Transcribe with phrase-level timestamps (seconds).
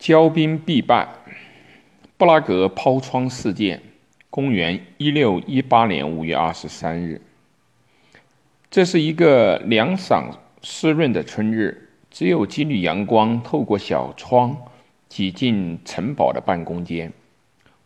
[0.00, 1.06] 骄兵必败。
[2.16, 3.82] 布拉格抛窗事件，
[4.30, 7.20] 公元一六一八年五月二十三日。
[8.70, 14.56] 这是一个凉爽湿润的春日，只有几缕阳光透过小窗
[15.08, 17.12] 挤进城堡的办公间。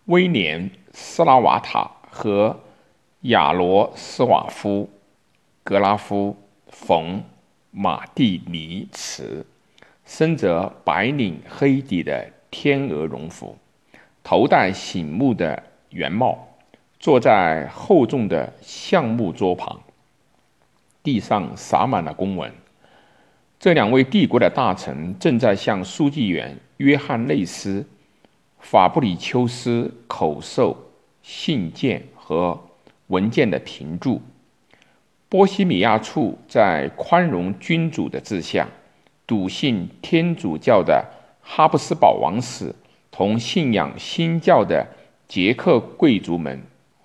[0.04, 2.60] 威廉·斯拉瓦塔和
[3.22, 4.88] 亚罗斯瓦夫·
[5.64, 6.36] 格拉夫·
[6.70, 7.18] 冯·
[7.70, 9.44] 马蒂尼茨，
[10.16, 13.58] 身着白领黑底的天鹅绒服，
[14.22, 15.60] 头戴醒目的
[15.90, 16.38] 圆帽，
[17.00, 19.80] 坐在厚重的橡木桌旁。
[21.02, 22.48] 地上洒满了公文。
[23.58, 27.84] 这两位帝国的大臣正在向书记员约翰内斯。
[28.60, 30.92] 法布里丘斯口授
[31.24, 32.56] 信件和
[33.08, 34.22] 文件的评注。
[35.28, 38.68] 波西米亚处在宽容君主的治下，
[39.26, 41.04] 笃信天主教的
[41.42, 42.74] 哈布斯堡王室
[43.10, 44.86] 同信仰新教的
[45.28, 46.62] 捷克贵族们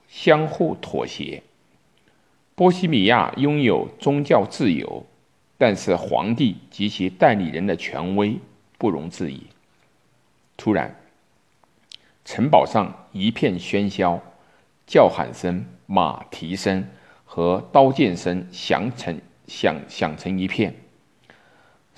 [0.08, 1.44] 相互妥协。
[2.56, 5.06] 波西米亚拥有宗教自由，
[5.58, 8.38] 但是皇帝及其代理人的权威
[8.78, 9.44] 不容置疑。
[10.58, 10.96] 突然。
[12.26, 14.22] 城堡上一片喧嚣，
[14.86, 16.88] 叫喊声、马蹄声
[17.26, 20.76] 和刀剑声响成响响成一片。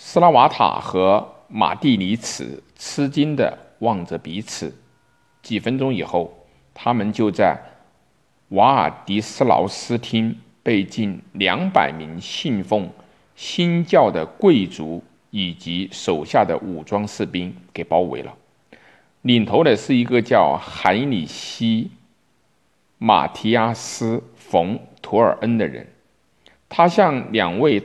[0.03, 4.75] 斯拉瓦塔和马蒂尼茨吃惊地望着彼此。
[5.43, 7.55] 几分钟以后，他们就在
[8.49, 12.89] 瓦尔迪斯劳斯厅被近两百名信奉
[13.35, 18.33] 新教的贵族以及手下的武装士兵给包围了。
[19.21, 21.83] 领头的是一个叫海里希·
[22.97, 25.87] 马提亚斯·冯·图尔恩的人，
[26.67, 27.81] 他向两位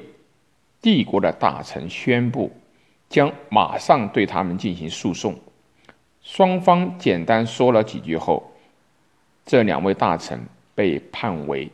[0.87, 2.49] 帝国的大臣宣布，
[3.09, 5.35] 将马上对他们进行诉讼。
[6.23, 8.53] 双方简单说了几句后，
[9.45, 10.41] 这两位大臣
[10.77, 11.69] 被判为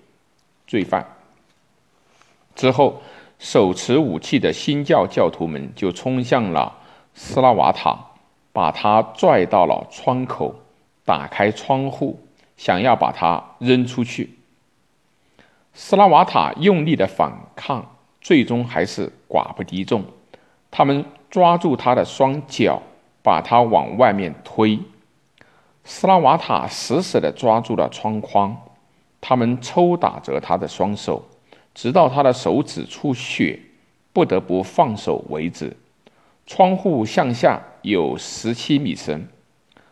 [0.67, 1.07] 罪犯。
[2.55, 3.03] 之后，
[3.39, 6.75] 手持武器的新教教徒们就冲向了
[7.13, 7.95] 斯拉瓦塔。
[8.51, 10.55] 把他拽到了窗口，
[11.05, 12.19] 打开窗户，
[12.57, 14.39] 想要把他扔出去。
[15.75, 17.92] 斯拉瓦塔用力的反抗，
[18.23, 20.03] 最终还是寡不敌众。
[20.71, 22.81] 他们抓住他的双脚，
[23.23, 24.81] 把他往外面推。
[25.85, 28.57] 斯拉瓦塔死死地抓住了窗框，
[29.21, 31.25] 他们抽打着他的双手，
[31.75, 33.59] 直到他的手指出血，
[34.13, 35.77] 不得不放手为止。
[36.47, 39.29] 窗户向下有十七米深，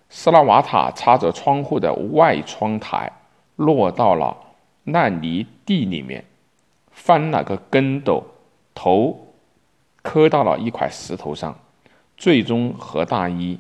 [0.09, 3.11] 斯拉瓦塔插着窗户的外窗台
[3.57, 4.37] 落到了
[4.85, 6.25] 烂泥地里面，
[7.03, 8.23] 翻了个跟斗，
[8.75, 9.33] 头
[10.03, 11.59] 磕到了一块石头上，
[12.19, 13.59] 最终和大衣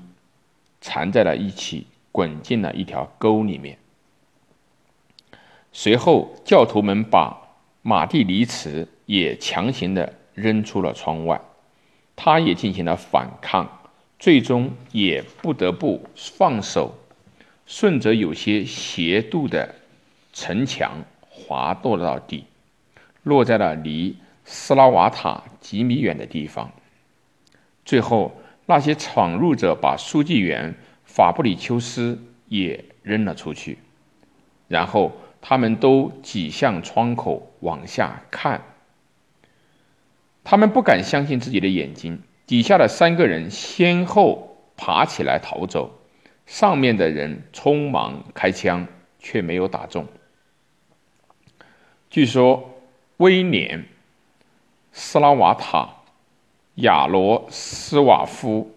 [0.82, 3.78] 缠在了一起，滚进了一条沟里面。
[5.72, 7.34] 随后，教徒们把
[7.80, 11.40] 马蒂尼茨也强行的扔出了窗外。
[12.14, 13.66] 他也进行了反抗，
[14.18, 16.92] 最终也不得不放手，
[17.64, 19.74] 顺着有些斜度的
[20.34, 20.92] 城墙
[21.30, 22.44] 滑落到底，
[23.22, 26.72] 落在了离斯拉瓦塔几米远的地方。
[27.84, 33.78] 最后，那些闯入者把书记员法布里丘斯也扔了出去，
[34.68, 38.62] 然后他们都挤向窗口往下看。
[40.44, 46.00] 他们不敢相信自己的眼睛，底下的三个人先后爬起来逃走，
[46.46, 48.86] 上面的人匆忙开枪，
[49.18, 50.06] 却没有打中。
[52.08, 52.69] 据说，
[53.20, 53.80] 威廉·
[54.92, 55.90] 斯拉瓦塔、
[56.76, 58.74] 亚罗斯瓦夫、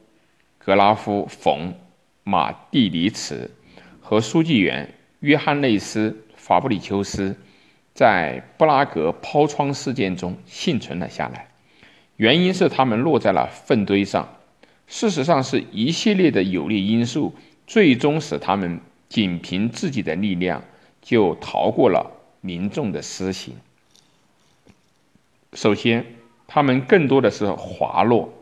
[0.58, 1.70] 格拉夫·冯·
[2.26, 3.50] 马蒂尼茨
[4.02, 7.38] 和书记员约翰内斯·法布里丘斯，
[7.94, 11.48] 在布拉格抛窗事件中幸存了下来。
[12.18, 14.28] 原因是他们落在了粪堆上。
[14.88, 17.34] 事实上，是一系列的有利因素，
[17.66, 20.62] 最终使他们仅凭自己的力量
[21.02, 22.12] 就逃过了
[22.42, 23.56] 民众的私刑。
[25.54, 26.06] 首先，
[26.48, 28.34] 他们更多的是滑落，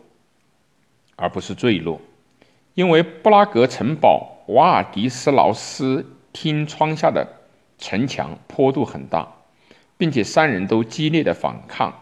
[1.16, 2.00] 而不是坠落，
[2.74, 7.28] 因为布拉格城堡瓦尔迪斯劳斯厅窗下的
[7.78, 9.28] 城墙坡度很大，
[9.98, 11.94] 并且三人都激烈的反抗。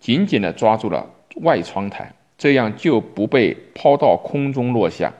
[0.00, 5.12] 紧紧地抓住了外窗台，这样就不被抛到空中落下。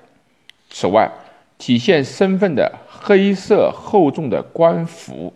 [0.69, 1.11] 此外，
[1.57, 5.33] 体现身份的黑色厚重的官服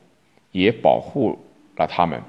[0.51, 1.39] 也保护
[1.77, 2.21] 了他们。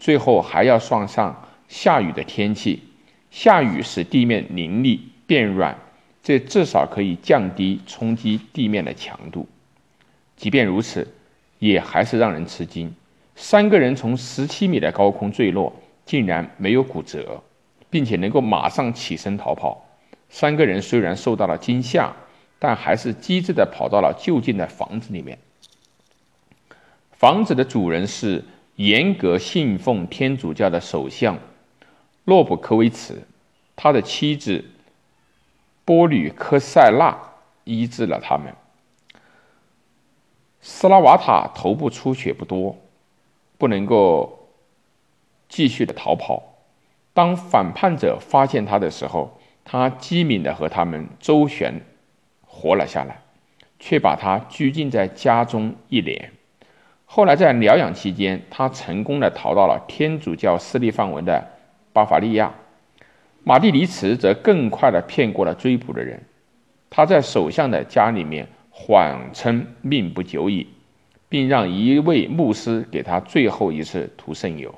[0.00, 2.82] 最后还要算上下雨的天气，
[3.30, 5.76] 下雨使地面凝腻变软，
[6.22, 9.46] 这至少可以降低冲击地面的强度。
[10.36, 11.06] 即便如此，
[11.58, 12.92] 也还是让人吃惊：
[13.36, 15.70] 三个人从十七米的高空坠落，
[16.06, 17.42] 竟然没有骨折，
[17.90, 19.86] 并且能够马上起身逃跑。
[20.30, 22.16] 三个人虽然受到了惊吓，
[22.58, 25.38] 但还是机智地跑到了就近的房子里面。
[27.12, 28.42] 房子的主人是
[28.80, 31.38] 严格信奉天主教的首相
[32.24, 33.22] 洛布科维茨，
[33.76, 34.64] 他的妻子
[35.84, 37.14] 波吕科塞纳
[37.64, 38.54] 医治了他们。
[40.62, 42.74] 斯拉瓦塔头部出血不多，
[43.58, 44.48] 不能够
[45.46, 46.42] 继续的逃跑。
[47.12, 51.82] 当反叛者发现他的时候，他机敏的和他们周旋，
[52.46, 53.20] 活了下来，
[53.78, 56.32] 却把他拘禁在家中一年。
[57.12, 61.44] 后来在疗养期间，他成功的逃到了天主教势力范围的
[61.92, 62.54] 巴伐利亚。
[63.42, 66.22] 马蒂尼茨则更快的骗过了追捕的人。
[66.88, 70.68] 他在首相的家里面谎称命不久矣，
[71.28, 74.72] 并让一位牧师给他最后一次涂圣油。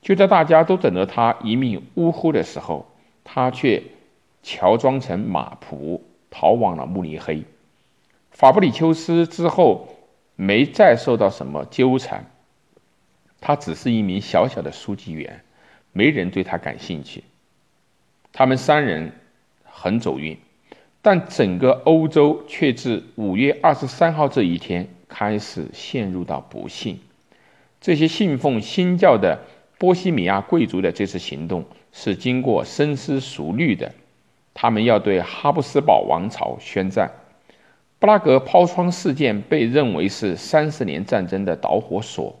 [0.00, 2.86] 就在大家都等着他一命呜呼的时候，
[3.24, 3.82] 他却
[4.40, 7.42] 乔装成马仆逃往了慕尼黑。
[8.30, 9.88] 法布里丘斯之后。
[10.36, 12.30] 没再受到什么纠缠，
[13.40, 15.42] 他只是一名小小的书记员，
[15.92, 17.24] 没人对他感兴趣。
[18.32, 19.12] 他们三人
[19.64, 20.36] 很走运，
[21.00, 27.00] 但整个欧洲却自五月二十三号这一天开始陷入到不幸。
[27.80, 29.40] 这些信奉新教的
[29.78, 33.94] 波西米亚贵族的这次行动是经过深思熟虑的，
[34.52, 37.10] 他们要对哈布斯堡王朝宣战。
[37.98, 42.38] 布拉格抛窗事件被认为是三十年战争的导火索，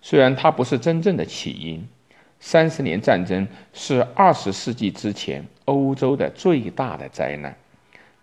[0.00, 1.86] 虽然它不是真正的起因。
[2.38, 7.56] 三十年战争是二十世纪之前欧洲的最大的灾难。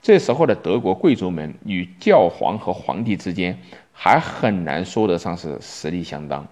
[0.01, 3.57] 这时候的德国贵族们与教皇和皇帝之间
[3.91, 6.47] 还很难说得上是实力相当，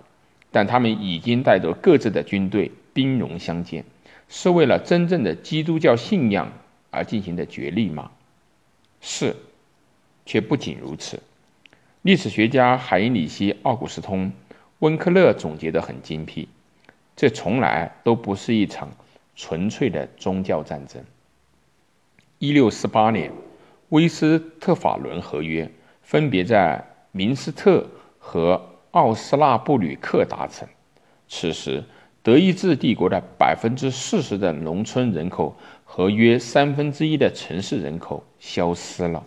[0.51, 3.85] 但他们已经带着各自的军队兵戎相见，
[4.27, 6.51] 是为了真正的基督教信仰
[6.89, 8.11] 而进行的角力吗？
[8.99, 9.35] 是。
[10.25, 11.21] 却不仅如此，
[12.03, 14.27] 历史学家海因里希·奥古斯通·
[14.79, 16.47] 温克勒总结得很精辟：
[17.15, 18.89] 这从来都不是一场
[19.35, 21.03] 纯粹的宗教战争。
[22.39, 23.31] 一六四八年，
[23.89, 25.69] 威斯特法伦合约
[26.01, 27.85] 分别在明斯特
[28.17, 30.67] 和奥斯纳布吕克达成。
[31.27, 31.83] 此时，
[32.23, 39.23] 德意志帝国的百分之四十的农村人口和约三分之一的城市人口消失了。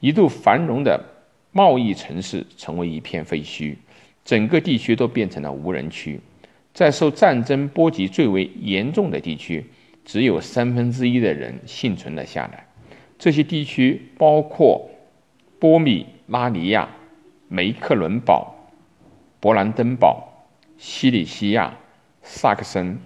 [0.00, 1.02] 一度繁荣的
[1.52, 3.76] 贸易城市成为一片废墟，
[4.24, 6.20] 整个地区都变成了无人区。
[6.74, 9.64] 在受战争波及最为严重的地区，
[10.04, 12.66] 只有三分之一的人幸存了下来。
[13.18, 14.90] 这些地区包括
[15.58, 16.86] 波米拉尼亚、
[17.48, 18.54] 梅克伦堡、
[19.40, 20.46] 勃兰登堡、
[20.76, 21.74] 西里西亚、
[22.22, 22.98] 萨克森、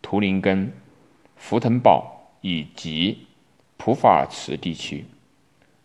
[0.00, 0.72] 图林根、
[1.36, 3.18] 福腾堡以及
[3.76, 5.04] 普法尔茨地区。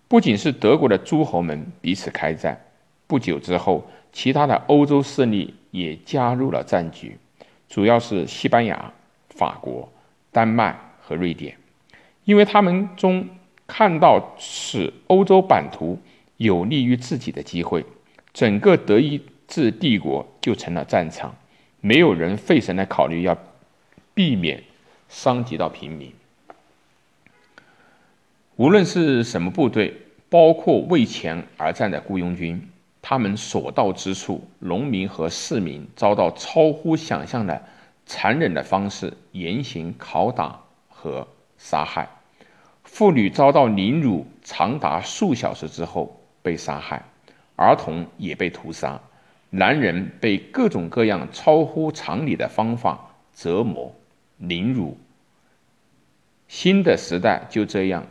[0.07, 2.59] 不仅是德国的诸侯们彼此开战，
[3.07, 7.17] 不久之后，其他的欧洲势力也加入了战局，
[7.67, 8.91] 主要是西班牙、
[9.29, 9.91] 法国、
[10.31, 11.57] 丹麦和瑞典，
[12.23, 13.27] 因为他们中
[13.65, 15.97] 看到使欧洲版图
[16.37, 17.83] 有利于自己的机会，
[18.31, 21.35] 整个德意志帝国就成了战场，
[21.81, 23.35] 没有人费神来考虑要
[24.13, 24.63] 避免
[25.09, 26.13] 伤及到平民。
[28.57, 29.93] 无论是什么部队，
[30.29, 32.69] 包括为钱而战的雇佣军，
[33.01, 37.61] 他们所到之处，农民和市民遭到超乎想象的
[38.05, 40.57] 残忍的方式严刑拷打
[40.87, 42.07] 和杀害，
[42.85, 47.03] 妇女遭到凌辱长达数小时之后被杀害，
[47.57, 49.01] 儿童也被屠杀，
[49.49, 53.93] 男人被各种各样超乎常理的方法折磨
[54.37, 54.97] 凌辱。
[56.47, 58.05] 新的时代就这样。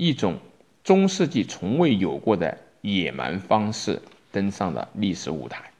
[0.00, 0.38] 一种
[0.82, 4.00] 中世纪从未有过的野蛮方式
[4.32, 5.72] 登上了历史舞台，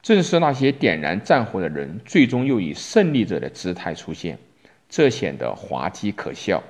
[0.00, 4.38] 正是那些点燃战火的人，最终又以胜利者的姿态出现，
[4.88, 6.62] 这显得滑稽可笑。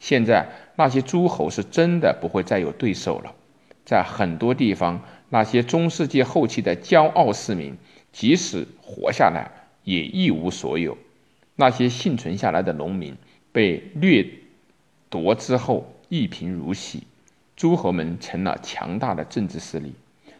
[0.00, 3.34] 现在那些诸侯是真的不会再有对手了，
[3.84, 7.76] 在很多地方，那些中世纪后期的骄傲市民，
[8.10, 9.50] 即使活下来
[9.84, 10.96] 也一无所有。
[11.56, 13.14] 那些幸存下来的农民
[13.52, 14.26] 被掠
[15.10, 15.92] 夺之后。
[16.08, 17.04] 一贫如洗，
[17.56, 19.94] 诸侯们成了强大的政治势力。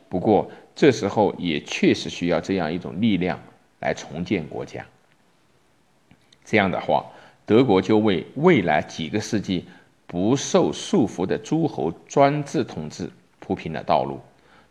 [0.09, 3.41] 不过，这时候也确实需要这样一种力量
[3.81, 4.87] 来重建国家。
[6.45, 7.05] 这样的话，
[7.45, 9.65] 德国就为未来几个世纪
[10.07, 14.21] 不受束缚的诸侯专制统治铺平了道路。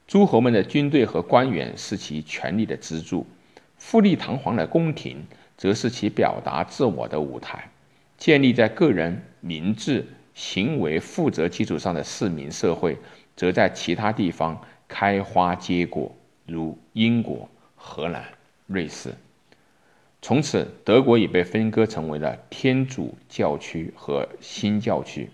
[0.07, 3.25] 诸侯们的军队和官员是其权力的支柱，
[3.77, 5.25] 富丽堂皇的宫廷
[5.57, 7.69] 则是其表达自我的舞台。
[8.17, 12.95] 建立在个人明智行为负责基础上的市民社会，
[13.35, 16.15] 则在其他地方开花结果，
[16.45, 18.23] 如英国、荷兰、
[18.67, 19.15] 瑞士。
[20.21, 25.29] 从此，德国已被分割成为了天主教区和新教区。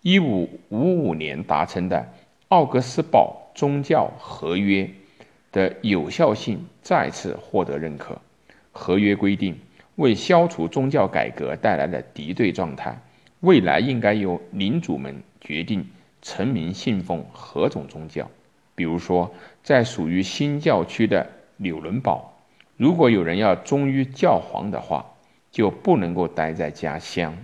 [0.00, 2.12] 一五五五年达成的
[2.48, 4.90] 奥格斯堡宗教合约
[5.52, 8.20] 的有效性再次获得认可。
[8.72, 9.60] 合约规定，
[9.96, 12.98] 为消除宗教改革带来的敌对状态，
[13.42, 15.84] 未来应该由领主们决定
[16.22, 18.30] 臣民信奉何种宗教。
[18.76, 19.34] 比如说，
[19.64, 22.32] 在属于新教区的纽伦堡。
[22.76, 25.04] 如果有人要忠于教皇的话，
[25.50, 27.36] 就不能够待在家乡，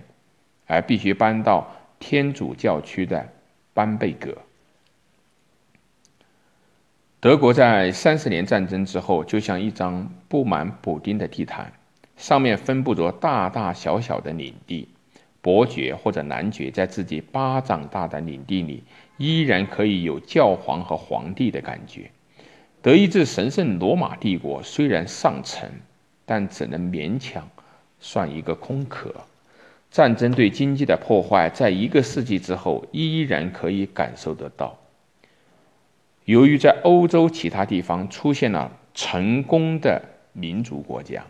[0.67, 1.67] 而必须搬到
[1.99, 3.27] 天主教区的
[3.73, 4.37] 班贝格。
[7.19, 11.73] 德国在三十年战争之后，就像一张布满补丁的地毯，
[12.15, 14.87] 上面分布着大大小小的领地。
[15.41, 18.83] 伯爵或者男爵在自己巴掌大的领地里，
[19.17, 22.11] 依然可以有教皇和皇帝的感觉。
[22.81, 25.69] 德意志神圣罗马帝国虽然上层，
[26.25, 27.49] 但只能勉强
[27.99, 29.13] 算一个空壳。
[29.91, 34.77] 战争对经济的破坏，在一个世纪之后依然可以感受得到。
[36.25, 40.01] 由于在欧洲其他地方出现了成功的
[40.33, 41.25] 民族国家，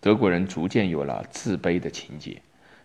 [0.00, 2.40] 德国人逐渐有了自卑的情节。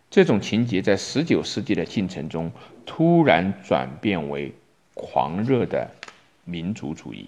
[0.10, 2.52] 这种情节在19世纪的进程中
[2.86, 4.54] 突然转变为
[4.94, 5.90] 狂热的
[6.46, 7.28] 民族主义。